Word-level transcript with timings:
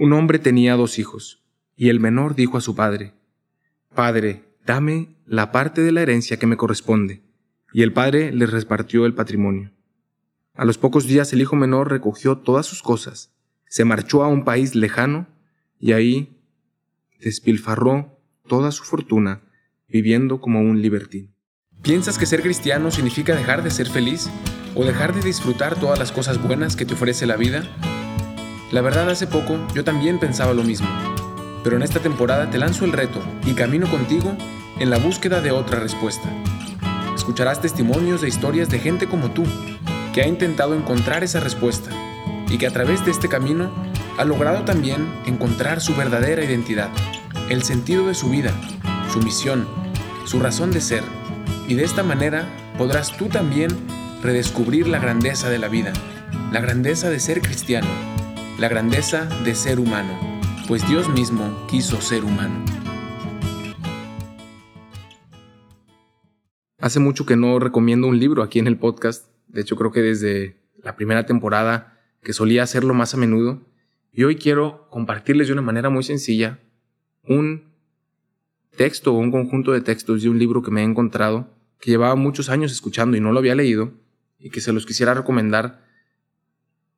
Un 0.00 0.14
hombre 0.14 0.38
tenía 0.38 0.76
dos 0.76 0.98
hijos, 0.98 1.42
y 1.76 1.90
el 1.90 2.00
menor 2.00 2.34
dijo 2.34 2.56
a 2.56 2.62
su 2.62 2.74
padre, 2.74 3.12
Padre, 3.94 4.46
dame 4.64 5.14
la 5.26 5.52
parte 5.52 5.82
de 5.82 5.92
la 5.92 6.00
herencia 6.00 6.38
que 6.38 6.46
me 6.46 6.56
corresponde. 6.56 7.20
Y 7.74 7.82
el 7.82 7.92
padre 7.92 8.32
le 8.32 8.46
repartió 8.46 9.04
el 9.04 9.12
patrimonio. 9.12 9.72
A 10.54 10.64
los 10.64 10.78
pocos 10.78 11.06
días 11.06 11.34
el 11.34 11.42
hijo 11.42 11.54
menor 11.54 11.90
recogió 11.90 12.38
todas 12.38 12.64
sus 12.64 12.82
cosas, 12.82 13.34
se 13.66 13.84
marchó 13.84 14.24
a 14.24 14.28
un 14.28 14.42
país 14.42 14.74
lejano 14.74 15.26
y 15.78 15.92
ahí 15.92 16.34
despilfarró 17.20 18.18
toda 18.48 18.72
su 18.72 18.84
fortuna 18.84 19.42
viviendo 19.86 20.40
como 20.40 20.62
un 20.62 20.80
libertino. 20.80 21.28
¿Piensas 21.82 22.16
que 22.16 22.24
ser 22.24 22.40
cristiano 22.40 22.90
significa 22.90 23.36
dejar 23.36 23.62
de 23.62 23.70
ser 23.70 23.90
feliz 23.90 24.30
o 24.74 24.82
dejar 24.82 25.14
de 25.14 25.20
disfrutar 25.20 25.78
todas 25.78 25.98
las 25.98 26.10
cosas 26.10 26.42
buenas 26.42 26.74
que 26.74 26.86
te 26.86 26.94
ofrece 26.94 27.26
la 27.26 27.36
vida? 27.36 27.68
La 28.70 28.82
verdad 28.82 29.10
hace 29.10 29.26
poco 29.26 29.58
yo 29.74 29.82
también 29.82 30.20
pensaba 30.20 30.54
lo 30.54 30.62
mismo, 30.62 30.86
pero 31.64 31.74
en 31.74 31.82
esta 31.82 31.98
temporada 31.98 32.50
te 32.50 32.58
lanzo 32.58 32.84
el 32.84 32.92
reto 32.92 33.20
y 33.44 33.54
camino 33.54 33.90
contigo 33.90 34.36
en 34.78 34.90
la 34.90 34.98
búsqueda 34.98 35.40
de 35.40 35.50
otra 35.50 35.80
respuesta. 35.80 36.28
Escucharás 37.16 37.60
testimonios 37.60 38.20
de 38.20 38.28
historias 38.28 38.68
de 38.68 38.78
gente 38.78 39.08
como 39.08 39.32
tú, 39.32 39.42
que 40.12 40.22
ha 40.22 40.28
intentado 40.28 40.76
encontrar 40.76 41.24
esa 41.24 41.40
respuesta 41.40 41.90
y 42.48 42.58
que 42.58 42.68
a 42.68 42.70
través 42.70 43.04
de 43.04 43.10
este 43.10 43.28
camino 43.28 43.72
ha 44.18 44.24
logrado 44.24 44.62
también 44.64 45.04
encontrar 45.26 45.80
su 45.80 45.96
verdadera 45.96 46.44
identidad, 46.44 46.90
el 47.48 47.64
sentido 47.64 48.06
de 48.06 48.14
su 48.14 48.30
vida, 48.30 48.52
su 49.12 49.18
misión, 49.18 49.66
su 50.24 50.38
razón 50.38 50.70
de 50.70 50.80
ser. 50.80 51.02
Y 51.66 51.74
de 51.74 51.82
esta 51.82 52.04
manera 52.04 52.44
podrás 52.78 53.16
tú 53.16 53.26
también 53.26 53.70
redescubrir 54.22 54.86
la 54.86 55.00
grandeza 55.00 55.50
de 55.50 55.58
la 55.58 55.66
vida, 55.66 55.92
la 56.52 56.60
grandeza 56.60 57.10
de 57.10 57.18
ser 57.18 57.40
cristiano, 57.42 57.88
la 58.60 58.68
grandeza 58.68 59.24
de 59.42 59.54
ser 59.54 59.80
humano, 59.80 60.20
pues 60.68 60.86
Dios 60.86 61.08
mismo 61.08 61.66
quiso 61.66 61.98
ser 62.02 62.24
humano. 62.24 62.62
Hace 66.78 67.00
mucho 67.00 67.24
que 67.24 67.36
no 67.36 67.58
recomiendo 67.58 68.06
un 68.06 68.18
libro 68.18 68.42
aquí 68.42 68.58
en 68.58 68.66
el 68.66 68.76
podcast, 68.76 69.30
de 69.48 69.62
hecho 69.62 69.76
creo 69.76 69.92
que 69.92 70.02
desde 70.02 70.60
la 70.84 70.94
primera 70.94 71.24
temporada 71.24 71.98
que 72.22 72.34
solía 72.34 72.62
hacerlo 72.62 72.92
más 72.92 73.14
a 73.14 73.16
menudo, 73.16 73.62
y 74.12 74.24
hoy 74.24 74.36
quiero 74.36 74.88
compartirles 74.90 75.46
de 75.46 75.54
una 75.54 75.62
manera 75.62 75.88
muy 75.88 76.02
sencilla 76.02 76.58
un 77.24 77.72
texto 78.76 79.14
o 79.14 79.18
un 79.18 79.30
conjunto 79.30 79.72
de 79.72 79.80
textos 79.80 80.22
de 80.22 80.28
un 80.28 80.38
libro 80.38 80.60
que 80.60 80.70
me 80.70 80.82
he 80.82 80.84
encontrado, 80.84 81.48
que 81.80 81.92
llevaba 81.92 82.14
muchos 82.14 82.50
años 82.50 82.72
escuchando 82.72 83.16
y 83.16 83.20
no 83.20 83.32
lo 83.32 83.38
había 83.38 83.54
leído, 83.54 83.94
y 84.38 84.50
que 84.50 84.60
se 84.60 84.74
los 84.74 84.84
quisiera 84.84 85.14
recomendar 85.14 85.82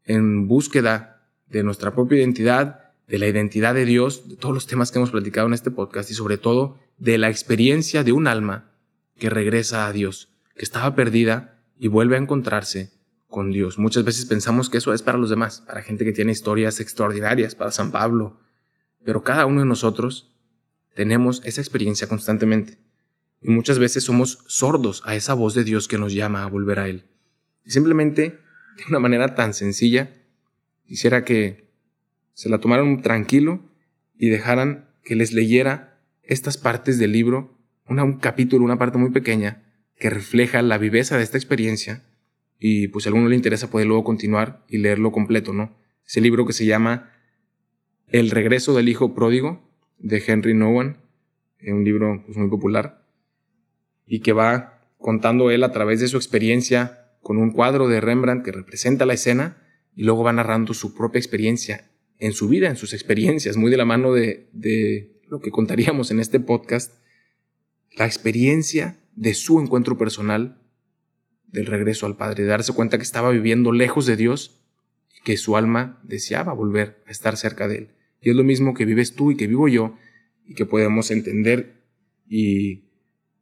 en 0.04 0.48
búsqueda 0.48 1.11
de 1.52 1.62
nuestra 1.62 1.94
propia 1.94 2.18
identidad, 2.18 2.92
de 3.06 3.18
la 3.18 3.28
identidad 3.28 3.74
de 3.74 3.84
Dios, 3.84 4.28
de 4.28 4.36
todos 4.36 4.54
los 4.54 4.66
temas 4.66 4.90
que 4.90 4.98
hemos 4.98 5.10
platicado 5.10 5.46
en 5.46 5.54
este 5.54 5.70
podcast 5.70 6.10
y 6.10 6.14
sobre 6.14 6.38
todo 6.38 6.78
de 6.96 7.18
la 7.18 7.28
experiencia 7.28 8.02
de 8.04 8.12
un 8.12 8.26
alma 8.26 8.72
que 9.18 9.28
regresa 9.28 9.86
a 9.86 9.92
Dios, 9.92 10.30
que 10.56 10.64
estaba 10.64 10.94
perdida 10.94 11.62
y 11.78 11.88
vuelve 11.88 12.16
a 12.16 12.20
encontrarse 12.20 12.90
con 13.28 13.50
Dios. 13.50 13.78
Muchas 13.78 14.04
veces 14.04 14.24
pensamos 14.24 14.70
que 14.70 14.78
eso 14.78 14.94
es 14.94 15.02
para 15.02 15.18
los 15.18 15.30
demás, 15.30 15.62
para 15.66 15.82
gente 15.82 16.04
que 16.04 16.12
tiene 16.12 16.32
historias 16.32 16.80
extraordinarias, 16.80 17.54
para 17.54 17.70
San 17.70 17.92
Pablo, 17.92 18.40
pero 19.04 19.22
cada 19.22 19.46
uno 19.46 19.60
de 19.60 19.66
nosotros 19.66 20.34
tenemos 20.94 21.42
esa 21.44 21.60
experiencia 21.60 22.08
constantemente 22.08 22.78
y 23.42 23.50
muchas 23.50 23.78
veces 23.78 24.04
somos 24.04 24.44
sordos 24.46 25.02
a 25.04 25.16
esa 25.16 25.34
voz 25.34 25.54
de 25.54 25.64
Dios 25.64 25.88
que 25.88 25.98
nos 25.98 26.14
llama 26.14 26.44
a 26.44 26.48
volver 26.48 26.78
a 26.78 26.88
Él. 26.88 27.04
Y 27.64 27.70
simplemente, 27.70 28.38
de 28.76 28.84
una 28.88 29.00
manera 29.00 29.34
tan 29.34 29.52
sencilla, 29.52 30.12
quisiera 30.86 31.24
que 31.24 31.68
se 32.34 32.48
la 32.48 32.58
tomaran 32.58 33.02
tranquilo 33.02 33.60
y 34.16 34.28
dejaran 34.28 34.88
que 35.04 35.16
les 35.16 35.32
leyera 35.32 36.00
estas 36.22 36.56
partes 36.56 36.98
del 36.98 37.12
libro, 37.12 37.58
un 37.86 38.18
capítulo, 38.18 38.64
una 38.64 38.78
parte 38.78 38.98
muy 38.98 39.10
pequeña, 39.10 39.62
que 39.96 40.10
refleja 40.10 40.62
la 40.62 40.78
viveza 40.78 41.16
de 41.16 41.24
esta 41.24 41.38
experiencia 41.38 42.04
y 42.58 42.88
pues 42.88 43.02
si 43.02 43.08
a 43.08 43.10
alguno 43.10 43.28
le 43.28 43.36
interesa 43.36 43.70
puede 43.70 43.86
luego 43.86 44.04
continuar 44.04 44.64
y 44.68 44.78
leerlo 44.78 45.12
completo, 45.12 45.52
¿no? 45.52 45.76
Ese 46.06 46.20
libro 46.20 46.46
que 46.46 46.52
se 46.52 46.64
llama 46.64 47.10
El 48.08 48.30
regreso 48.30 48.74
del 48.74 48.88
hijo 48.88 49.14
pródigo 49.14 49.68
de 49.98 50.22
Henry 50.24 50.54
Nowen, 50.54 50.96
un 51.66 51.84
libro 51.84 52.22
pues, 52.24 52.36
muy 52.36 52.48
popular 52.48 53.04
y 54.06 54.20
que 54.20 54.32
va 54.32 54.80
contando 54.98 55.50
él 55.50 55.64
a 55.64 55.72
través 55.72 56.00
de 56.00 56.08
su 56.08 56.16
experiencia 56.16 57.10
con 57.20 57.38
un 57.38 57.52
cuadro 57.52 57.88
de 57.88 58.00
Rembrandt 58.00 58.44
que 58.44 58.52
representa 58.52 59.06
la 59.06 59.14
escena 59.14 59.61
y 59.94 60.04
luego 60.04 60.24
va 60.24 60.32
narrando 60.32 60.74
su 60.74 60.94
propia 60.94 61.18
experiencia 61.18 61.90
en 62.18 62.32
su 62.32 62.48
vida, 62.48 62.68
en 62.68 62.76
sus 62.76 62.92
experiencias, 62.92 63.56
muy 63.56 63.70
de 63.70 63.76
la 63.76 63.84
mano 63.84 64.12
de, 64.12 64.48
de 64.52 65.20
lo 65.28 65.40
que 65.40 65.50
contaríamos 65.50 66.10
en 66.10 66.20
este 66.20 66.40
podcast, 66.40 66.94
la 67.96 68.06
experiencia 68.06 68.98
de 69.14 69.34
su 69.34 69.60
encuentro 69.60 69.98
personal 69.98 70.62
del 71.46 71.66
regreso 71.66 72.06
al 72.06 72.16
Padre, 72.16 72.44
de 72.44 72.48
darse 72.48 72.72
cuenta 72.72 72.96
que 72.96 73.02
estaba 73.02 73.30
viviendo 73.30 73.72
lejos 73.72 74.06
de 74.06 74.16
Dios 74.16 74.62
y 75.16 75.22
que 75.22 75.36
su 75.36 75.56
alma 75.56 76.00
deseaba 76.02 76.52
volver 76.52 77.02
a 77.06 77.10
estar 77.10 77.36
cerca 77.36 77.68
de 77.68 77.76
Él. 77.76 77.88
Y 78.20 78.30
es 78.30 78.36
lo 78.36 78.44
mismo 78.44 78.74
que 78.74 78.84
vives 78.84 79.14
tú 79.14 79.30
y 79.30 79.36
que 79.36 79.46
vivo 79.46 79.68
yo 79.68 79.96
y 80.46 80.54
que 80.54 80.64
podemos 80.64 81.10
entender 81.10 81.82
y 82.28 82.84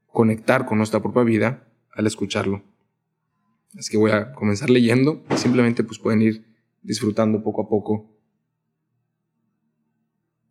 conectar 0.06 0.66
con 0.66 0.78
nuestra 0.78 1.00
propia 1.00 1.22
vida 1.22 1.68
al 1.92 2.06
escucharlo. 2.06 2.64
Es 3.74 3.88
que 3.88 3.96
voy 3.96 4.10
a 4.10 4.32
comenzar 4.32 4.70
leyendo 4.70 5.24
simplemente 5.36 5.84
pues 5.84 5.98
pueden 5.98 6.22
ir 6.22 6.44
disfrutando 6.82 7.42
poco 7.42 7.62
a 7.62 7.68
poco. 7.68 8.10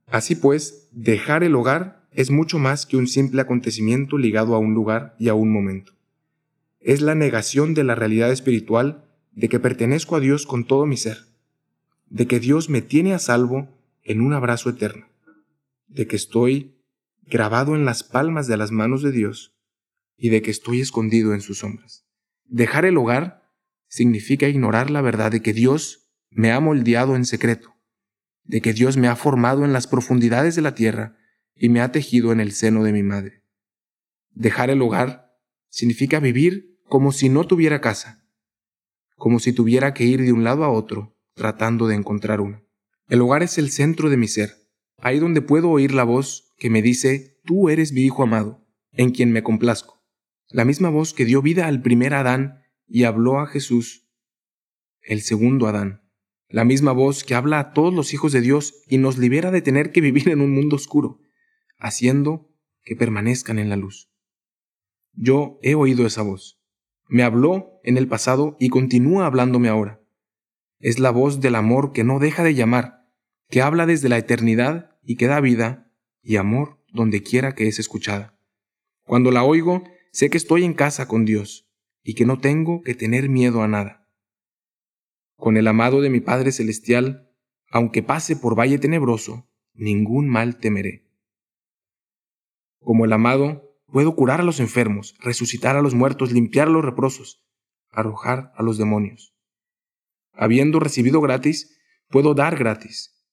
Así 0.08 0.36
pues, 0.36 0.90
dejar 0.92 1.44
el 1.44 1.56
hogar 1.56 2.08
es 2.12 2.32
mucho 2.32 2.58
más 2.58 2.86
que 2.86 2.98
un 2.98 3.08
simple 3.08 3.42
acontecimiento 3.42 4.18
ligado 4.18 4.56
a 4.56 4.60
un 4.60 4.74
lugar 4.74 5.16
y 5.20 5.30
a 5.30 5.36
un 5.36 5.52
momento 5.52 5.94
es 6.80 7.02
la 7.02 7.16
negación 7.16 7.74
de 7.74 7.84
la 7.84 7.96
realidad 7.96 8.32
espiritual 8.32 9.06
de 9.32 9.50
que 9.50 9.60
pertenezco 9.60 10.16
a 10.16 10.20
Dios 10.20 10.46
con 10.46 10.66
todo 10.66 10.86
mi 10.86 10.98
ser, 10.98 11.26
de 12.10 12.28
que 12.28 12.40
Dios 12.40 12.70
me 12.70 12.82
tiene 12.82 13.14
a 13.14 13.20
salvo 13.20 13.70
en 14.04 14.22
un 14.22 14.34
abrazo 14.34 14.70
eterno, 14.70 15.08
de 15.88 16.08
que 16.08 16.16
estoy 16.16 16.76
grabado 17.24 17.76
en 17.76 17.86
las 17.86 18.04
palmas 18.04 18.48
de 18.48 18.58
las 18.58 18.72
manos 18.72 19.04
de 19.04 19.12
Dios 19.12 19.54
y 20.18 20.30
de 20.30 20.42
que 20.42 20.52
estoy 20.52 20.82
escondido 20.82 21.34
en 21.34 21.42
sus 21.42 21.60
sombras. 21.60 22.06
Dejar 22.52 22.86
el 22.86 22.98
hogar 22.98 23.48
significa 23.88 24.48
ignorar 24.48 24.90
la 24.90 25.02
verdad 25.02 25.32
de 25.32 25.44
que 25.44 25.54
Dios 25.54 26.10
me 26.32 26.52
ha 26.52 26.60
moldeado 26.60 27.16
en 27.16 27.26
secreto, 27.26 27.76
de 28.44 28.60
que 28.60 28.74
Dios 28.74 28.98
me 28.98 29.08
ha 29.08 29.16
formado 29.16 29.66
en 29.66 29.72
las 29.72 29.86
profundidades 29.86 30.56
de 30.56 30.64
la 30.64 30.74
tierra 30.74 31.16
y 31.54 31.70
me 31.70 31.80
ha 31.80 31.92
tejido 31.92 32.32
en 32.32 32.40
el 32.40 32.52
seno 32.54 32.84
de 32.84 32.92
mi 32.92 33.04
madre. 33.04 33.44
Dejar 34.32 34.72
el 34.72 34.82
hogar 34.82 35.38
significa 35.70 36.20
vivir 36.20 36.80
como 36.86 37.12
si 37.12 37.30
no 37.30 37.46
tuviera 37.46 37.82
casa, 37.82 38.26
como 39.16 39.38
si 39.38 39.54
tuviera 39.54 39.94
que 39.94 40.06
ir 40.06 40.22
de 40.22 40.34
un 40.34 40.44
lado 40.44 40.64
a 40.64 40.72
otro 40.72 41.16
tratando 41.36 41.88
de 41.88 41.96
encontrar 41.96 42.42
una. 42.42 42.64
El 43.10 43.22
hogar 43.22 43.44
es 43.44 43.60
el 43.60 43.70
centro 43.70 44.10
de 44.10 44.18
mi 44.18 44.28
ser, 44.28 44.56
ahí 44.98 45.20
donde 45.20 45.44
puedo 45.44 45.70
oír 45.70 45.94
la 45.94 46.04
voz 46.04 46.52
que 46.58 46.72
me 46.72 46.82
dice, 46.82 47.40
tú 47.46 47.70
eres 47.70 47.94
mi 47.94 48.02
hijo 48.02 48.24
amado, 48.24 48.66
en 48.92 49.12
quien 49.12 49.32
me 49.32 49.44
complazco. 49.44 49.99
La 50.52 50.66
misma 50.66 50.90
voz 50.90 51.14
que 51.14 51.26
dio 51.26 51.44
vida 51.44 51.68
al 51.68 51.84
primer 51.84 52.16
Adán 52.16 52.64
y 52.88 53.04
habló 53.04 53.40
a 53.40 53.46
Jesús, 53.46 54.08
el 55.02 55.22
segundo 55.22 55.68
Adán. 55.68 56.02
La 56.48 56.66
misma 56.66 56.92
voz 56.92 57.24
que 57.24 57.36
habla 57.36 57.60
a 57.60 57.74
todos 57.74 57.94
los 57.94 58.16
hijos 58.16 58.32
de 58.32 58.42
Dios 58.42 58.82
y 58.88 58.98
nos 58.98 59.20
libera 59.20 59.52
de 59.52 59.62
tener 59.62 59.92
que 59.92 60.02
vivir 60.02 60.28
en 60.30 60.42
un 60.42 60.52
mundo 60.52 60.76
oscuro, 60.76 61.20
haciendo 61.78 62.50
que 62.82 62.96
permanezcan 62.96 63.60
en 63.60 63.70
la 63.70 63.76
luz. 63.76 64.12
Yo 65.14 65.60
he 65.62 65.76
oído 65.76 66.08
esa 66.08 66.24
voz. 66.24 66.60
Me 67.08 67.22
habló 67.22 67.80
en 67.84 67.98
el 67.98 68.08
pasado 68.08 68.58
y 68.60 68.70
continúa 68.70 69.28
hablándome 69.28 69.70
ahora. 69.70 70.02
Es 70.80 70.98
la 70.98 71.12
voz 71.12 71.42
del 71.42 71.54
amor 71.54 71.92
que 71.92 72.04
no 72.04 72.18
deja 72.18 72.44
de 72.44 72.56
llamar, 72.56 73.06
que 73.50 73.62
habla 73.62 73.86
desde 73.86 74.10
la 74.10 74.18
eternidad 74.18 74.98
y 75.04 75.16
que 75.16 75.28
da 75.28 75.42
vida 75.42 75.92
y 76.24 76.38
amor 76.38 76.84
donde 76.92 77.22
quiera 77.22 77.54
que 77.54 77.68
es 77.68 77.78
escuchada. 77.78 78.40
Cuando 79.04 79.30
la 79.30 79.44
oigo, 79.44 79.84
sé 80.12 80.30
que 80.30 80.38
estoy 80.38 80.64
en 80.64 80.74
casa 80.74 81.08
con 81.08 81.26
Dios 81.26 81.70
y 82.04 82.16
que 82.16 82.26
no 82.26 82.40
tengo 82.40 82.82
que 82.82 82.96
tener 82.96 83.30
miedo 83.30 83.62
a 83.62 83.68
nada. 83.68 84.08
Con 85.36 85.58
el 85.58 85.68
amado 85.68 86.02
de 86.02 86.10
mi 86.10 86.20
Padre 86.20 86.52
Celestial, 86.52 87.32
aunque 87.72 88.04
pase 88.04 88.36
por 88.36 88.58
valle 88.58 88.80
tenebroso, 88.80 89.48
ningún 89.74 90.28
mal 90.28 90.60
temeré. 90.60 91.08
Como 92.80 93.06
el 93.06 93.14
amado 93.14 93.70
Puedo 93.92 94.16
curar 94.16 94.40
a 94.40 94.44
los 94.44 94.60
enfermos, 94.60 95.16
resucitar 95.20 95.76
a 95.76 95.82
los 95.82 95.96
muertos, 95.96 96.32
limpiar 96.32 96.68
los 96.68 96.86
reprosos, 96.86 97.44
arrojar 97.92 98.52
a 98.56 98.62
los 98.62 98.78
demonios. 98.78 99.36
Habiendo 100.32 100.80
recibido 100.80 101.22
gratis, 101.22 101.80
puedo 102.08 102.36
dar 102.36 102.56
gratis. 102.56 103.26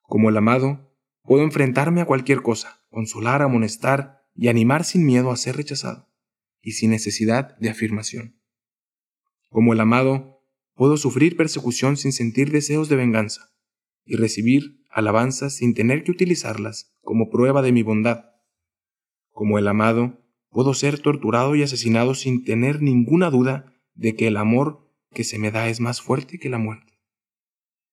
Como 0.00 0.30
el 0.30 0.36
amado, 0.38 0.96
puedo 1.22 1.44
enfrentarme 1.44 2.00
a 2.00 2.06
cualquier 2.06 2.40
cosa, 2.40 2.80
consolar, 2.88 3.42
amonestar 3.42 4.21
y 4.34 4.48
animar 4.48 4.84
sin 4.84 5.04
miedo 5.04 5.30
a 5.30 5.36
ser 5.36 5.56
rechazado 5.56 6.08
y 6.60 6.72
sin 6.72 6.90
necesidad 6.90 7.56
de 7.58 7.70
afirmación. 7.70 8.40
Como 9.48 9.72
el 9.72 9.80
amado, 9.80 10.42
puedo 10.74 10.96
sufrir 10.96 11.36
persecución 11.36 11.96
sin 11.96 12.12
sentir 12.12 12.50
deseos 12.50 12.88
de 12.88 12.96
venganza 12.96 13.52
y 14.04 14.16
recibir 14.16 14.82
alabanzas 14.90 15.56
sin 15.56 15.74
tener 15.74 16.04
que 16.04 16.10
utilizarlas 16.10 16.94
como 17.02 17.30
prueba 17.30 17.62
de 17.62 17.72
mi 17.72 17.82
bondad. 17.82 18.26
Como 19.30 19.58
el 19.58 19.68
amado, 19.68 20.22
puedo 20.50 20.74
ser 20.74 20.98
torturado 20.98 21.54
y 21.54 21.62
asesinado 21.62 22.14
sin 22.14 22.44
tener 22.44 22.82
ninguna 22.82 23.30
duda 23.30 23.74
de 23.94 24.14
que 24.14 24.26
el 24.26 24.36
amor 24.36 24.90
que 25.10 25.24
se 25.24 25.38
me 25.38 25.50
da 25.50 25.68
es 25.68 25.80
más 25.80 26.00
fuerte 26.00 26.38
que 26.38 26.48
la 26.48 26.58
muerte. 26.58 27.00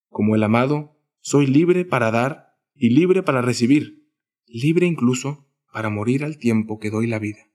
Como 0.10 0.36
el 0.36 0.44
amado, 0.44 0.98
soy 1.22 1.48
libre 1.48 1.86
para 1.86 2.12
dar 2.12 2.58
y 2.74 2.90
libre 2.90 3.24
para 3.24 3.42
recibir, 3.42 4.10
libre 4.46 4.86
incluso 4.86 5.49
para 5.72 5.90
morir 5.90 6.24
al 6.24 6.38
tiempo 6.38 6.80
que 6.80 6.90
doy 6.90 7.08
la 7.08 7.20
vida. 7.20 7.50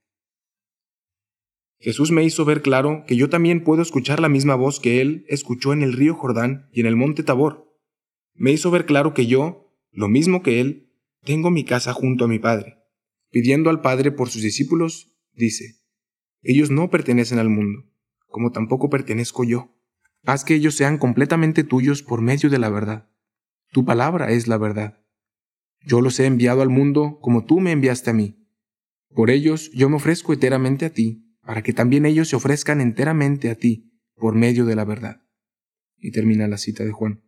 Jesús 1.78 2.11
me 2.11 2.25
hizo 2.25 2.44
ver 2.44 2.62
claro 2.62 3.05
que 3.06 3.16
yo 3.16 3.28
también 3.28 3.62
puedo 3.62 3.82
escuchar 3.82 4.20
la 4.20 4.28
misma 4.28 4.55
voz 4.55 4.81
que 4.81 5.00
Él 5.00 5.26
escuchó 5.28 5.72
en 5.72 5.82
el 5.82 5.93
río 5.93 6.14
Jordán 6.14 6.69
y 6.72 6.81
en 6.81 6.87
el 6.87 6.96
monte 6.96 7.22
Tabor. 7.22 7.76
Me 8.32 8.52
hizo 8.52 8.70
ver 8.70 8.87
claro 8.87 9.12
que 9.12 9.26
yo, 9.26 9.76
lo 9.90 10.08
mismo 10.08 10.43
que 10.43 10.61
Él, 10.61 10.93
tengo 11.22 11.50
mi 11.50 11.64
casa 11.64 11.93
junto 11.93 12.25
a 12.25 12.28
mi 12.28 12.38
Padre. 12.38 12.78
Pidiendo 13.31 13.69
al 13.69 13.81
Padre 13.81 14.12
por 14.12 14.31
sus 14.31 14.43
discípulos, 14.43 15.14
dice, 15.34 15.81
Ellos 16.43 16.70
no 16.70 16.88
pertenecen 16.88 17.38
al 17.38 17.50
mundo, 17.50 17.84
como 18.28 18.50
tampoco 18.50 18.88
pertenezco 18.88 19.44
yo. 19.44 19.76
Haz 20.25 20.44
que 20.44 20.55
ellos 20.55 20.75
sean 20.75 20.96
completamente 20.96 21.64
tuyos 21.64 22.02
por 22.02 22.22
medio 22.22 22.49
de 22.49 22.58
la 22.58 22.70
verdad. 22.70 23.10
Tu 23.72 23.84
palabra 23.84 24.31
es 24.31 24.49
la 24.49 24.56
verdad. 24.56 25.03
Yo 25.86 26.00
los 26.00 26.19
he 26.19 26.26
enviado 26.26 26.62
al 26.62 26.70
mundo 26.70 27.19
como 27.20 27.44
tú 27.44 27.60
me 27.60 27.72
enviaste 27.72 28.10
a 28.10 28.14
mí. 28.14 28.48
Por 29.10 29.31
ellos 29.31 29.70
yo 29.72 29.88
me 29.88 29.96
ofrezco 29.96 30.32
enteramente 30.32 30.86
a 30.86 30.90
ti 30.90 31.38
para 31.42 31.62
que 31.62 31.75
también 31.75 32.06
ellos 32.06 32.28
se 32.28 32.36
ofrezcan 32.36 32.81
enteramente 32.81 33.50
a 33.50 33.54
ti 33.54 33.92
por 34.16 34.34
medio 34.34 34.64
de 34.64 34.76
la 34.76 34.84
verdad. 34.84 35.22
Y 35.98 36.10
termina 36.10 36.48
la 36.48 36.56
cita 36.56 36.84
de 36.84 36.92
Juan. 36.92 37.22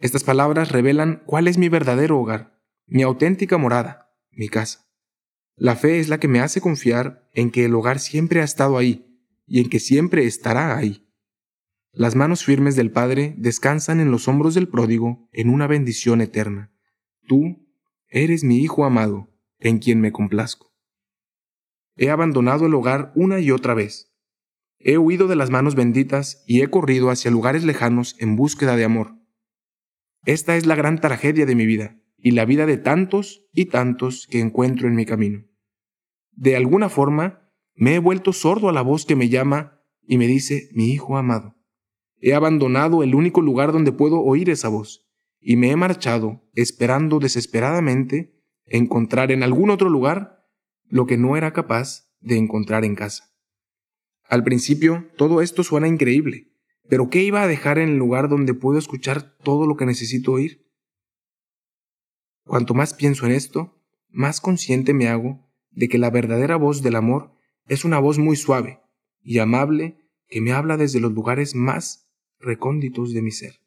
Estas 0.00 0.24
palabras 0.24 0.70
revelan 0.72 1.22
cuál 1.24 1.48
es 1.48 1.58
mi 1.58 1.68
verdadero 1.68 2.18
hogar, 2.18 2.60
mi 2.86 3.02
auténtica 3.02 3.58
morada, 3.58 4.12
mi 4.30 4.48
casa. 4.48 4.88
La 5.56 5.76
fe 5.76 5.98
es 5.98 6.08
la 6.08 6.20
que 6.20 6.28
me 6.28 6.40
hace 6.40 6.60
confiar 6.60 7.28
en 7.32 7.50
que 7.50 7.64
el 7.64 7.74
hogar 7.74 7.98
siempre 7.98 8.40
ha 8.40 8.44
estado 8.44 8.76
ahí 8.76 9.20
y 9.46 9.60
en 9.60 9.68
que 9.68 9.80
siempre 9.80 10.24
estará 10.26 10.76
ahí. 10.76 11.08
Las 11.92 12.14
manos 12.14 12.44
firmes 12.44 12.76
del 12.76 12.92
Padre 12.92 13.34
descansan 13.38 14.00
en 14.00 14.10
los 14.10 14.28
hombros 14.28 14.54
del 14.54 14.68
pródigo 14.68 15.28
en 15.32 15.48
una 15.48 15.66
bendición 15.66 16.20
eterna. 16.20 16.72
Tú 17.28 17.68
eres 18.08 18.42
mi 18.42 18.56
Hijo 18.56 18.86
amado, 18.86 19.28
en 19.58 19.80
quien 19.80 20.00
me 20.00 20.12
complazco. 20.12 20.72
He 21.94 22.08
abandonado 22.08 22.64
el 22.64 22.72
hogar 22.72 23.12
una 23.14 23.38
y 23.38 23.50
otra 23.50 23.74
vez. 23.74 24.16
He 24.78 24.96
huido 24.96 25.28
de 25.28 25.36
las 25.36 25.50
manos 25.50 25.74
benditas 25.74 26.42
y 26.46 26.62
he 26.62 26.68
corrido 26.68 27.10
hacia 27.10 27.30
lugares 27.30 27.64
lejanos 27.64 28.16
en 28.18 28.34
búsqueda 28.34 28.76
de 28.76 28.84
amor. 28.84 29.14
Esta 30.24 30.56
es 30.56 30.64
la 30.64 30.74
gran 30.74 31.02
tragedia 31.02 31.44
de 31.44 31.54
mi 31.54 31.66
vida 31.66 32.00
y 32.16 32.30
la 32.30 32.46
vida 32.46 32.64
de 32.64 32.78
tantos 32.78 33.46
y 33.52 33.66
tantos 33.66 34.26
que 34.26 34.40
encuentro 34.40 34.88
en 34.88 34.94
mi 34.94 35.04
camino. 35.04 35.44
De 36.32 36.56
alguna 36.56 36.88
forma, 36.88 37.52
me 37.74 37.96
he 37.96 37.98
vuelto 37.98 38.32
sordo 38.32 38.70
a 38.70 38.72
la 38.72 38.80
voz 38.80 39.04
que 39.04 39.16
me 39.16 39.28
llama 39.28 39.82
y 40.00 40.16
me 40.16 40.26
dice 40.26 40.70
mi 40.72 40.92
hijo 40.92 41.18
amado. 41.18 41.56
He 42.22 42.32
abandonado 42.32 43.02
el 43.02 43.14
único 43.14 43.42
lugar 43.42 43.72
donde 43.72 43.92
puedo 43.92 44.22
oír 44.22 44.48
esa 44.48 44.70
voz 44.70 45.07
y 45.40 45.56
me 45.56 45.70
he 45.70 45.76
marchado 45.76 46.42
esperando 46.54 47.18
desesperadamente 47.18 48.34
encontrar 48.66 49.32
en 49.32 49.42
algún 49.42 49.70
otro 49.70 49.88
lugar 49.88 50.46
lo 50.88 51.06
que 51.06 51.16
no 51.16 51.36
era 51.36 51.52
capaz 51.52 52.12
de 52.20 52.36
encontrar 52.36 52.84
en 52.84 52.94
casa. 52.94 53.34
Al 54.24 54.44
principio 54.44 55.08
todo 55.16 55.40
esto 55.40 55.62
suena 55.62 55.88
increíble, 55.88 56.52
pero 56.88 57.10
¿qué 57.10 57.22
iba 57.22 57.42
a 57.42 57.48
dejar 57.48 57.78
en 57.78 57.90
el 57.90 57.96
lugar 57.96 58.28
donde 58.28 58.54
puedo 58.54 58.78
escuchar 58.78 59.36
todo 59.38 59.66
lo 59.66 59.76
que 59.76 59.86
necesito 59.86 60.32
oír? 60.32 60.66
Cuanto 62.44 62.74
más 62.74 62.94
pienso 62.94 63.26
en 63.26 63.32
esto, 63.32 63.82
más 64.08 64.40
consciente 64.40 64.94
me 64.94 65.08
hago 65.08 65.46
de 65.70 65.88
que 65.88 65.98
la 65.98 66.10
verdadera 66.10 66.56
voz 66.56 66.82
del 66.82 66.96
amor 66.96 67.32
es 67.66 67.84
una 67.84 67.98
voz 67.98 68.18
muy 68.18 68.36
suave 68.36 68.80
y 69.22 69.38
amable 69.38 69.98
que 70.28 70.40
me 70.40 70.52
habla 70.52 70.76
desde 70.76 71.00
los 71.00 71.12
lugares 71.12 71.54
más 71.54 72.10
recónditos 72.38 73.12
de 73.12 73.22
mi 73.22 73.30
ser. 73.30 73.60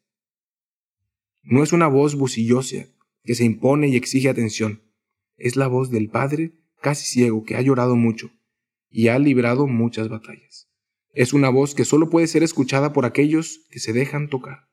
No 1.42 1.62
es 1.62 1.72
una 1.72 1.88
voz 1.88 2.14
bucillosa 2.14 2.86
que 3.24 3.34
se 3.34 3.44
impone 3.44 3.88
y 3.88 3.96
exige 3.96 4.28
atención, 4.28 4.82
es 5.36 5.56
la 5.56 5.66
voz 5.66 5.90
del 5.90 6.08
Padre 6.08 6.52
casi 6.80 7.06
ciego, 7.06 7.44
que 7.44 7.56
ha 7.56 7.62
llorado 7.62 7.96
mucho 7.96 8.30
y 8.90 9.08
ha 9.08 9.18
librado 9.18 9.66
muchas 9.66 10.08
batallas. 10.08 10.68
Es 11.14 11.32
una 11.32 11.48
voz 11.48 11.74
que 11.74 11.84
solo 11.84 12.10
puede 12.10 12.26
ser 12.26 12.42
escuchada 12.42 12.92
por 12.92 13.04
aquellos 13.04 13.66
que 13.70 13.80
se 13.80 13.92
dejan 13.92 14.28
tocar. 14.28 14.68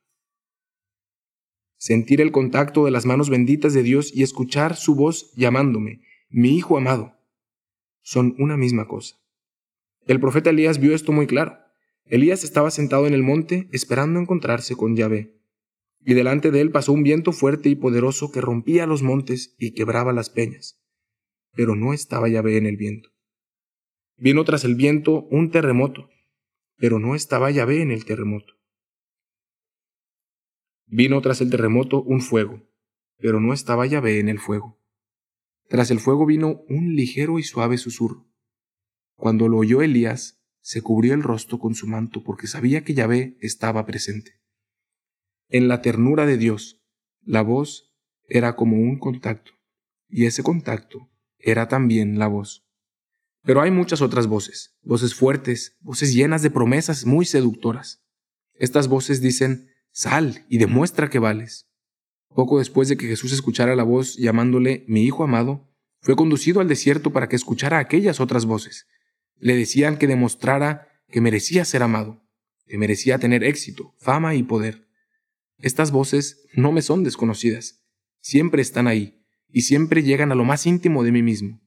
Sentir 1.78 2.20
el 2.20 2.32
contacto 2.32 2.86
de 2.86 2.92
las 2.92 3.06
manos 3.06 3.30
benditas 3.30 3.74
de 3.74 3.84
Dios 3.84 4.12
y 4.14 4.24
escuchar 4.24 4.76
su 4.76 4.96
voz 4.96 5.34
llamándome, 5.36 6.02
mi 6.30 6.56
hijo 6.56 6.78
amado, 6.78 7.18
son 8.02 8.36
una 8.38 8.58
misma 8.58 8.88
cosa. 8.88 9.16
El 10.06 10.20
profeta 10.20 10.50
Elías 10.50 10.80
vio 10.80 10.94
esto 10.94 11.12
muy 11.12 11.28
claro. 11.28 11.58
Elías 12.06 12.44
estaba 12.44 12.72
sentado 12.72 13.08
en 13.08 13.14
el 13.14 13.24
monte 13.24 13.70
esperando 13.72 14.20
encontrarse 14.20 14.76
con 14.76 14.96
Yahvé, 14.96 15.39
y 16.02 16.14
delante 16.14 16.52
de 16.52 16.62
él 16.62 16.72
pasó 16.72 16.94
un 16.94 17.04
viento 17.04 17.32
fuerte 17.32 17.70
y 17.70 17.76
poderoso 17.76 18.32
que 18.32 18.42
rompía 18.42 18.86
los 18.86 19.04
montes 19.04 19.56
y 19.58 19.74
quebraba 19.74 20.14
las 20.14 20.30
peñas 20.30 20.80
pero 21.54 21.76
no 21.76 21.94
estaba 21.94 22.30
Yahvé 22.30 22.58
en 22.58 22.66
el 22.66 22.78
viento. 22.78 23.10
Vino 24.18 24.44
tras 24.44 24.64
el 24.64 24.76
viento 24.76 25.24
un 25.30 25.52
terremoto, 25.52 26.10
pero 26.78 27.00
no 27.00 27.16
estaba 27.16 27.52
Yahvé 27.52 27.82
en 27.82 27.92
el 27.92 28.06
terremoto. 28.06 28.54
Vino 30.86 31.22
tras 31.22 31.42
el 31.42 31.50
terremoto 31.50 32.02
un 32.02 32.22
fuego, 32.22 32.64
pero 33.18 33.40
no 33.40 33.54
estaba 33.54 33.86
Yahvé 33.86 34.20
en 34.20 34.30
el 34.30 34.40
fuego. 34.40 34.82
Tras 35.68 35.92
el 35.92 36.00
fuego 36.00 36.26
vino 36.26 36.64
un 36.68 36.96
ligero 36.96 37.40
y 37.40 37.44
suave 37.44 37.78
susurro. 37.78 38.28
Cuando 39.16 39.48
lo 39.48 39.58
oyó 39.58 39.82
Elías, 39.82 40.42
se 40.62 40.82
cubrió 40.82 41.14
el 41.14 41.24
rostro 41.24 41.60
con 41.60 41.76
su 41.76 41.88
manto 41.88 42.24
porque 42.24 42.48
sabía 42.48 42.84
que 42.84 42.94
Yahvé 42.94 43.38
estaba 43.42 43.86
presente. 43.86 44.42
En 45.52 45.68
la 45.68 45.82
ternura 45.82 46.28
de 46.28 46.38
Dios, 46.38 46.80
la 47.24 47.42
voz 47.42 47.92
era 48.28 48.56
como 48.56 48.78
un 48.78 49.00
contacto, 49.00 49.52
y 50.08 50.26
ese 50.26 50.44
contacto 50.44 51.10
era 51.40 51.68
también 51.68 52.20
la 52.20 52.28
voz. 52.28 52.68
Pero 53.42 53.62
hay 53.62 53.72
muchas 53.72 54.04
otras 54.04 54.28
voces, 54.28 54.78
voces 54.84 55.16
fuertes, 55.16 55.76
voces 55.82 56.14
llenas 56.14 56.44
de 56.44 56.52
promesas 56.52 57.08
muy 57.08 57.26
seductoras. 57.26 58.06
Estas 58.54 58.88
voces 58.88 59.22
dicen, 59.22 59.72
sal 59.92 60.46
y 60.50 60.60
demuestra 60.60 61.10
que 61.10 61.18
vales. 61.18 61.68
Poco 62.28 62.60
después 62.60 62.88
de 62.88 62.98
que 62.98 63.08
Jesús 63.08 63.32
escuchara 63.32 63.76
la 63.76 63.82
voz 63.82 64.18
llamándole 64.18 64.86
mi 64.88 65.04
Hijo 65.04 65.24
amado, 65.24 65.68
fue 66.00 66.16
conducido 66.16 66.62
al 66.62 66.68
desierto 66.68 67.12
para 67.12 67.28
que 67.28 67.36
escuchara 67.36 67.80
aquellas 67.80 68.20
otras 68.20 68.46
voces. 68.46 68.86
Le 69.40 69.56
decían 69.56 69.98
que 69.98 70.06
demostrara 70.06 70.90
que 71.08 71.22
merecía 71.22 71.66
ser 71.66 71.82
amado, 71.82 72.24
que 72.68 72.78
merecía 72.78 73.18
tener 73.18 73.44
éxito, 73.44 73.96
fama 73.98 74.36
y 74.36 74.44
poder. 74.44 74.89
Estas 75.62 75.92
voces 75.92 76.48
no 76.54 76.72
me 76.72 76.82
son 76.82 77.04
desconocidas, 77.04 77.84
siempre 78.22 78.62
están 78.62 78.88
ahí, 78.88 79.20
y 79.52 79.62
siempre 79.62 80.04
llegan 80.04 80.32
a 80.32 80.36
lo 80.36 80.46
más 80.46 80.66
íntimo 80.66 81.04
de 81.04 81.12
mí 81.12 81.22
mismo. 81.22 81.62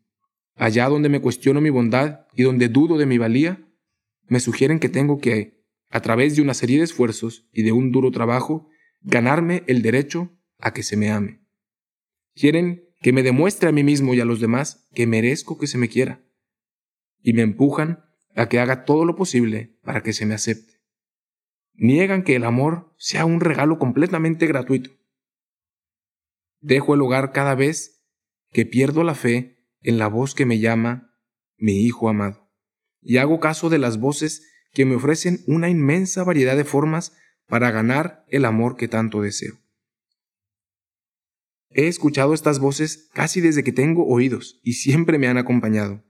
Allá 0.54 0.88
donde 0.88 1.08
me 1.08 1.20
cuestiono 1.20 1.60
mi 1.60 1.70
bondad 1.70 2.26
y 2.34 2.42
donde 2.42 2.68
dudo 2.68 2.98
de 2.98 3.06
mi 3.06 3.18
valía, 3.18 3.66
me 4.28 4.40
sugieren 4.40 4.78
que 4.78 4.88
tengo 4.88 5.18
que, 5.18 5.62
a 5.90 6.00
través 6.00 6.36
de 6.36 6.42
una 6.42 6.54
serie 6.54 6.78
de 6.78 6.84
esfuerzos 6.84 7.48
y 7.52 7.62
de 7.62 7.72
un 7.72 7.92
duro 7.92 8.10
trabajo, 8.10 8.68
ganarme 9.02 9.64
el 9.66 9.82
derecho 9.82 10.30
a 10.58 10.72
que 10.72 10.82
se 10.82 10.96
me 10.96 11.10
ame. 11.10 11.40
Quieren 12.34 12.84
que 13.00 13.12
me 13.12 13.22
demuestre 13.22 13.68
a 13.68 13.72
mí 13.72 13.82
mismo 13.82 14.14
y 14.14 14.20
a 14.20 14.24
los 14.24 14.40
demás 14.40 14.88
que 14.94 15.06
merezco 15.06 15.58
que 15.58 15.66
se 15.66 15.76
me 15.76 15.88
quiera. 15.88 16.24
Y 17.20 17.32
me 17.34 17.42
empujan 17.42 18.04
a 18.34 18.48
que 18.48 18.58
haga 18.58 18.84
todo 18.84 19.04
lo 19.04 19.16
posible 19.16 19.76
para 19.82 20.02
que 20.02 20.12
se 20.12 20.24
me 20.24 20.34
acepte. 20.34 20.71
Niegan 21.74 22.22
que 22.22 22.36
el 22.36 22.44
amor 22.44 22.94
sea 22.98 23.24
un 23.24 23.40
regalo 23.40 23.78
completamente 23.78 24.46
gratuito 24.46 24.90
Dejo 26.62 26.94
el 26.94 27.02
hogar 27.02 27.32
cada 27.32 27.56
vez 27.56 28.04
que 28.52 28.64
pierdo 28.64 29.02
la 29.02 29.16
fe 29.16 29.58
en 29.80 29.98
la 29.98 30.06
voz 30.06 30.34
que 30.34 30.46
me 30.46 30.60
llama 30.60 31.12
mi 31.58 31.84
Hijo 31.84 32.08
amado, 32.08 32.48
y 33.00 33.16
hago 33.16 33.40
caso 33.40 33.68
de 33.68 33.78
las 33.78 33.98
voces 33.98 34.48
que 34.72 34.84
me 34.84 34.94
ofrecen 34.94 35.42
una 35.48 35.68
inmensa 35.68 36.22
variedad 36.22 36.56
de 36.56 36.64
formas 36.64 37.16
para 37.48 37.72
ganar 37.72 38.24
el 38.28 38.44
amor 38.44 38.76
que 38.76 38.86
tanto 38.86 39.22
deseo. 39.22 39.58
He 41.70 41.88
escuchado 41.88 42.32
estas 42.32 42.60
voces 42.60 43.08
casi 43.12 43.40
desde 43.40 43.64
que 43.64 43.72
tengo 43.72 44.06
oídos 44.06 44.60
y 44.62 44.74
siempre 44.74 45.18
me 45.18 45.26
han 45.26 45.38
acompañado. 45.38 46.04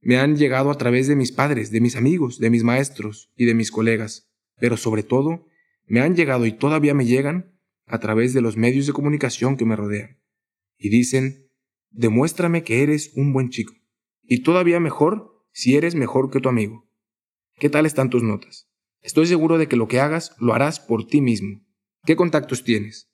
Me 0.00 0.18
han 0.18 0.36
llegado 0.36 0.70
a 0.70 0.78
través 0.78 1.08
de 1.08 1.16
mis 1.16 1.32
padres, 1.32 1.72
de 1.72 1.80
mis 1.80 1.96
amigos, 1.96 2.38
de 2.38 2.50
mis 2.50 2.62
maestros 2.62 3.32
y 3.34 3.46
de 3.46 3.54
mis 3.54 3.72
colegas, 3.72 4.25
pero 4.58 4.76
sobre 4.76 5.02
todo 5.02 5.46
me 5.86 6.00
han 6.00 6.16
llegado 6.16 6.46
y 6.46 6.52
todavía 6.52 6.94
me 6.94 7.06
llegan 7.06 7.58
a 7.86 8.00
través 8.00 8.34
de 8.34 8.40
los 8.40 8.56
medios 8.56 8.86
de 8.86 8.92
comunicación 8.92 9.56
que 9.56 9.64
me 9.64 9.76
rodean. 9.76 10.20
Y 10.78 10.88
dicen, 10.88 11.50
demuéstrame 11.90 12.64
que 12.64 12.82
eres 12.82 13.12
un 13.14 13.32
buen 13.32 13.50
chico. 13.50 13.74
Y 14.22 14.42
todavía 14.42 14.80
mejor 14.80 15.44
si 15.52 15.76
eres 15.76 15.94
mejor 15.94 16.30
que 16.30 16.40
tu 16.40 16.48
amigo. 16.48 16.90
¿Qué 17.58 17.70
tal 17.70 17.86
están 17.86 18.10
tus 18.10 18.22
notas? 18.22 18.68
Estoy 19.02 19.26
seguro 19.26 19.56
de 19.56 19.68
que 19.68 19.76
lo 19.76 19.88
que 19.88 20.00
hagas 20.00 20.34
lo 20.38 20.52
harás 20.52 20.80
por 20.80 21.06
ti 21.06 21.20
mismo. 21.20 21.64
¿Qué 22.04 22.16
contactos 22.16 22.64
tienes? 22.64 23.10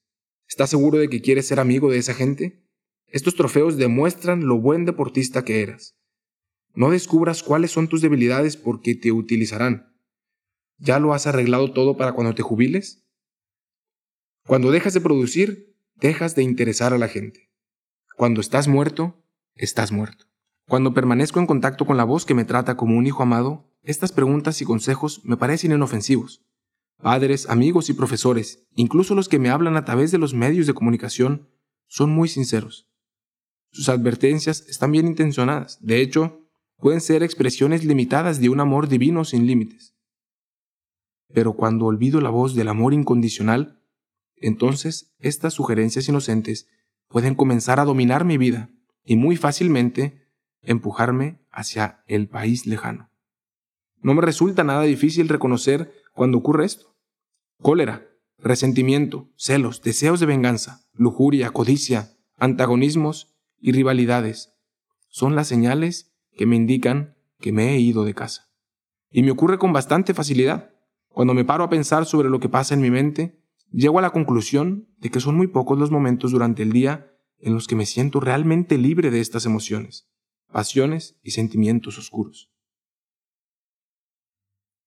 ¿Estás 0.49 0.71
seguro 0.71 0.99
de 0.99 1.09
que 1.09 1.21
quieres 1.21 1.47
ser 1.47 1.61
amigo 1.61 1.91
de 1.91 1.99
esa 1.99 2.15
gente? 2.15 2.67
Estos 3.07 3.35
trofeos 3.35 3.77
demuestran 3.77 4.47
lo 4.47 4.59
buen 4.59 4.87
deportista 4.87 5.45
que 5.45 5.63
eras. 5.63 5.99
No 6.75 6.91
descubras 6.91 7.43
cuáles 7.43 7.71
son 7.71 7.89
tus 7.89 8.01
debilidades 8.01 8.57
porque 8.57 8.95
te 8.95 9.13
utilizarán. 9.13 9.92
¿Ya 10.79 10.99
lo 10.99 11.15
has 11.15 11.27
arreglado 11.27 11.73
todo 11.73 11.97
para 11.97 12.13
cuando 12.13 12.35
te 12.35 12.43
jubiles? 12.43 13.05
Cuando 14.47 14.71
dejas 14.71 14.95
de 14.95 15.01
producir, 15.01 15.77
dejas 15.95 16.35
de 16.35 16.43
interesar 16.43 16.93
a 16.93 16.99
la 16.99 17.09
gente. 17.09 17.51
Cuando 18.17 18.41
estás 18.41 18.69
muerto, 18.69 19.25
estás 19.55 19.93
muerto. 19.93 20.27
Cuando 20.69 20.95
permanezco 20.95 21.39
en 21.39 21.47
contacto 21.47 21.87
con 21.87 21.97
la 21.97 22.05
voz 22.05 22.25
que 22.25 22.35
me 22.35 22.45
trata 22.45 22.77
como 22.77 22.97
un 22.97 23.07
hijo 23.07 23.23
amado, 23.23 23.71
estas 23.83 24.13
preguntas 24.13 24.61
y 24.61 24.65
consejos 24.65 25.21
me 25.25 25.37
parecen 25.37 25.73
inofensivos. 25.73 26.45
Padres, 27.03 27.49
amigos 27.49 27.91
y 27.91 27.95
profesores, 27.95 28.67
incluso 28.75 29.15
los 29.15 29.29
que 29.29 29.39
me 29.39 29.51
hablan 29.51 29.77
a 29.77 29.85
través 29.85 30.13
de 30.13 30.19
los 30.19 30.35
medios 30.35 30.67
de 30.67 30.75
comunicación, 30.75 31.49
son 31.89 32.11
muy 32.11 32.29
sinceros. 32.29 32.89
Sus 33.73 33.89
advertencias 33.89 34.65
están 34.69 34.93
bien 34.93 35.07
intencionadas. 35.07 35.79
De 35.81 36.01
hecho, 36.01 36.47
pueden 36.79 37.01
ser 37.01 37.23
expresiones 37.23 37.85
limitadas 37.85 38.41
de 38.41 38.51
un 38.51 38.61
amor 38.61 38.89
divino 38.89 39.25
sin 39.25 39.47
límites. 39.47 39.97
Pero 41.33 41.55
cuando 41.55 41.87
olvido 41.87 42.21
la 42.21 42.31
voz 42.31 42.55
del 42.55 42.69
amor 42.69 42.95
incondicional, 42.95 43.81
entonces 44.37 45.15
estas 45.19 45.55
sugerencias 45.55 46.09
inocentes 46.09 46.69
pueden 47.09 47.35
comenzar 47.35 47.81
a 47.81 47.85
dominar 47.85 48.25
mi 48.25 48.39
vida 48.39 48.71
y 49.05 49.17
muy 49.17 49.37
fácilmente 49.37 50.27
empujarme 50.63 51.41
hacia 51.51 52.03
el 52.07 52.29
país 52.29 52.67
lejano. 52.67 53.11
No 54.01 54.15
me 54.15 54.23
resulta 54.23 54.65
nada 54.65 54.83
difícil 54.83 55.29
reconocer 55.29 55.93
cuando 56.13 56.39
ocurre 56.39 56.65
esto. 56.65 56.97
Cólera, 57.61 58.09
resentimiento, 58.39 59.31
celos, 59.37 59.83
deseos 59.83 60.19
de 60.21 60.27
venganza, 60.27 60.85
lujuria, 60.93 61.51
codicia, 61.51 62.17
antagonismos 62.37 63.35
y 63.61 63.73
rivalidades 63.73 64.53
son 65.09 65.37
las 65.37 65.47
señales 65.47 66.13
que 66.33 66.47
me 66.47 66.57
indican 66.57 67.15
que 67.39 67.53
me 67.53 67.75
he 67.75 67.79
ido 67.79 68.05
de 68.05 68.15
casa. 68.15 68.51
Y 69.11 69.23
me 69.23 69.31
ocurre 69.31 69.59
con 69.59 69.73
bastante 69.73 70.15
facilidad. 70.15 70.72
Cuando 71.13 71.35
me 71.35 71.45
paro 71.45 71.65
a 71.65 71.71
pensar 71.71 72.07
sobre 72.07 72.31
lo 72.31 72.41
que 72.41 72.49
pasa 72.49 72.75
en 72.75 72.81
mi 72.81 72.91
mente, 72.91 73.39
llego 73.71 73.99
a 73.99 74.03
la 74.03 74.11
conclusión 74.11 74.89
de 74.99 75.11
que 75.11 75.21
son 75.21 75.37
muy 75.37 75.47
pocos 75.47 75.79
los 75.79 75.91
momentos 75.91 76.33
durante 76.33 76.63
el 76.63 76.73
día 76.73 77.15
en 77.39 77.55
los 77.55 77.67
que 77.67 77.77
me 77.77 77.87
siento 77.87 78.21
realmente 78.21 78.79
libre 78.79 79.11
de 79.11 79.21
estas 79.21 79.45
emociones, 79.45 80.09
pasiones 80.51 81.19
y 81.23 81.33
sentimientos 81.33 81.99
oscuros. 81.99 82.51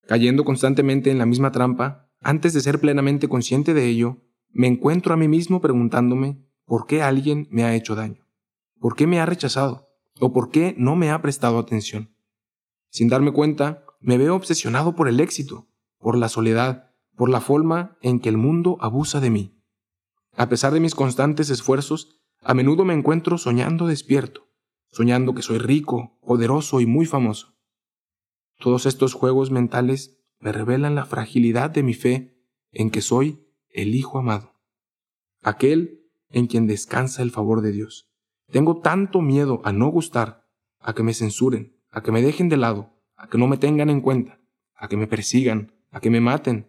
Cayendo 0.08 0.46
constantemente 0.46 1.12
en 1.12 1.18
la 1.18 1.26
misma 1.26 1.52
trampa, 1.52 2.10
antes 2.22 2.54
de 2.54 2.62
ser 2.62 2.80
plenamente 2.80 3.28
consciente 3.28 3.74
de 3.74 3.86
ello, 3.88 4.22
me 4.52 4.68
encuentro 4.68 5.14
a 5.14 5.18
mí 5.18 5.28
mismo 5.28 5.62
preguntándome 5.62 6.44
por 6.66 6.88
qué 6.88 7.02
alguien 7.02 7.48
me 7.52 7.64
ha 7.64 7.76
hecho 7.76 7.96
daño, 7.96 8.26
por 8.80 8.96
qué 8.96 9.06
me 9.06 9.20
ha 9.20 9.26
rechazado, 9.26 9.90
o 10.20 10.32
por 10.32 10.50
qué 10.50 10.74
no 10.78 10.96
me 10.96 11.12
ha 11.12 11.22
prestado 11.22 11.60
atención. 11.60 12.16
Sin 12.90 13.10
darme 13.10 13.34
cuenta, 13.34 13.86
me 14.00 14.18
veo 14.18 14.36
obsesionado 14.36 14.96
por 14.96 15.08
el 15.08 15.20
éxito, 15.20 15.68
por 16.06 16.20
la 16.20 16.30
soledad, 16.30 16.92
por 17.16 17.32
la 17.32 17.42
forma 17.42 17.98
en 18.00 18.20
que 18.20 18.30
el 18.30 18.38
mundo 18.38 18.78
abusa 18.80 19.20
de 19.20 19.32
mí. 19.32 19.60
A 20.36 20.50
pesar 20.50 20.72
de 20.72 20.80
mis 20.80 20.94
constantes 20.94 21.50
esfuerzos, 21.50 22.22
a 22.44 22.54
menudo 22.54 22.86
me 22.86 22.94
encuentro 22.94 23.40
soñando 23.40 23.88
despierto, 23.88 24.48
soñando 24.92 25.34
que 25.34 25.42
soy 25.42 25.58
rico, 25.58 26.20
poderoso 26.22 26.80
y 26.80 26.86
muy 26.86 27.08
famoso. 27.08 27.56
Todos 28.60 28.86
estos 28.86 29.16
juegos 29.16 29.50
mentales 29.50 30.22
me 30.38 30.52
revelan 30.52 30.94
la 30.94 31.06
fragilidad 31.06 31.72
de 31.72 31.82
mi 31.82 31.96
fe 31.96 32.38
en 32.72 32.92
que 32.92 33.02
soy 33.02 33.44
el 33.70 33.96
Hijo 33.96 34.20
amado, 34.20 34.54
aquel 35.42 36.06
en 36.30 36.46
quien 36.46 36.68
descansa 36.68 37.24
el 37.24 37.32
favor 37.32 37.62
de 37.62 37.72
Dios. 37.72 38.12
Tengo 38.52 38.80
tanto 38.80 39.22
miedo 39.22 39.60
a 39.64 39.72
no 39.72 39.88
gustar, 39.88 40.46
a 40.80 40.94
que 40.94 41.02
me 41.02 41.16
censuren, 41.16 41.82
a 41.90 42.04
que 42.04 42.12
me 42.12 42.22
dejen 42.22 42.48
de 42.48 42.58
lado, 42.58 42.94
a 43.16 43.28
que 43.28 43.40
no 43.40 43.48
me 43.48 43.58
tengan 43.58 43.90
en 43.90 44.02
cuenta, 44.02 44.40
a 44.76 44.88
que 44.88 44.98
me 44.98 45.08
persigan, 45.08 45.72
a 45.96 46.02
que 46.02 46.10
me 46.10 46.20
maten, 46.20 46.68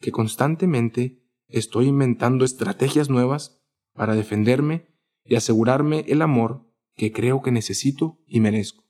que 0.00 0.10
constantemente 0.10 1.22
estoy 1.46 1.86
inventando 1.86 2.44
estrategias 2.44 3.08
nuevas 3.08 3.62
para 3.92 4.16
defenderme 4.16 4.88
y 5.24 5.36
asegurarme 5.36 6.00
el 6.08 6.22
amor 6.22 6.68
que 6.96 7.12
creo 7.12 7.40
que 7.40 7.52
necesito 7.52 8.20
y 8.26 8.40
merezco. 8.40 8.84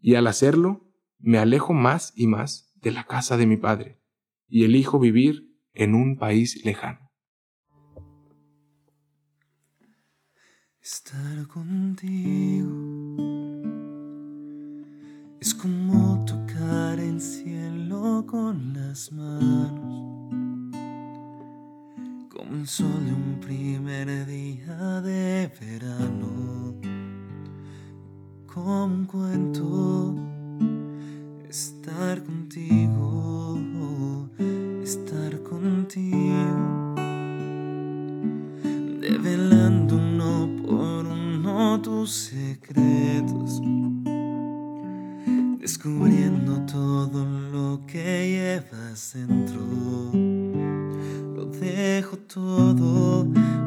Y 0.00 0.14
al 0.14 0.28
hacerlo, 0.28 0.92
me 1.18 1.38
alejo 1.38 1.72
más 1.72 2.12
y 2.14 2.28
más 2.28 2.72
de 2.76 2.92
la 2.92 3.04
casa 3.04 3.36
de 3.36 3.46
mi 3.46 3.56
padre 3.56 4.00
y 4.46 4.62
elijo 4.62 5.00
vivir 5.00 5.58
en 5.72 5.96
un 5.96 6.16
país 6.16 6.64
lejano. 6.64 7.10
Estar 10.80 11.48
contigo 11.48 12.68
es 15.40 15.52
como 15.52 16.07
el 16.68 17.20
cielo 17.20 18.24
con 18.26 18.74
las 18.74 19.10
manos, 19.10 20.70
como 22.28 22.56
el 22.56 22.66
sol 22.66 23.06
de 23.06 23.12
un 23.12 23.38
primer 23.40 24.26
día 24.26 25.00
de 25.00 25.50
verano, 25.60 26.74
como 28.46 28.84
un 28.84 29.06
cuento. 29.06 30.14
Estar 31.48 32.22
contigo, 32.22 32.77
todo 53.08 53.57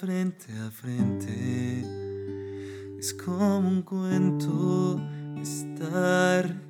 frente 0.00 0.46
a 0.66 0.70
frente. 0.70 1.84
Es 2.98 3.12
como 3.12 3.58
un 3.58 3.82
cuento 3.82 4.98
estar 5.42 6.69